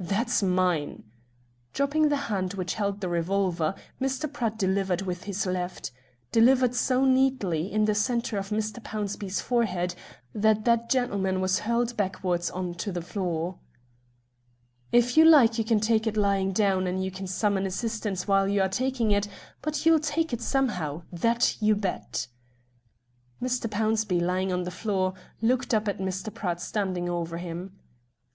[0.00, 1.04] That's mine!"
[1.74, 4.32] Dropping the hand which held the revolver, Mr.
[4.32, 5.90] Pratt delivered with his left.
[6.32, 8.82] Delivered so neatly, in the centre of Mr.
[8.82, 9.94] Pownceby's forehead,
[10.34, 13.58] that that gentleman was hurled backwards on to the floor.
[14.92, 18.48] "If you like you can take it lying down, and you can summon assistance while
[18.48, 19.28] you are taking it;
[19.60, 22.28] but you'll take it somehow that you bet."
[23.42, 23.68] Mr.
[23.68, 25.12] Pownceby, lying on the floor,
[25.42, 26.32] looked up at Mr.
[26.32, 27.72] Pratt standing over him.